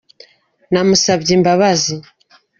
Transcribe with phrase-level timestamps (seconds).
[0.71, 1.95] namusabye imbabazi.